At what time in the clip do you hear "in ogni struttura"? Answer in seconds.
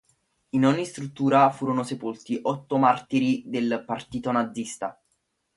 0.55-1.51